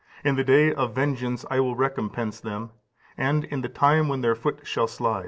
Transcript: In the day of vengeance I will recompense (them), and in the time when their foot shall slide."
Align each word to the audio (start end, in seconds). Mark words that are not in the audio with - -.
In 0.25 0.35
the 0.35 0.43
day 0.43 0.73
of 0.73 0.95
vengeance 0.95 1.45
I 1.51 1.59
will 1.59 1.75
recompense 1.75 2.39
(them), 2.39 2.71
and 3.19 3.43
in 3.45 3.61
the 3.61 3.69
time 3.69 4.07
when 4.09 4.21
their 4.21 4.33
foot 4.33 4.65
shall 4.65 4.87
slide." 4.87 5.19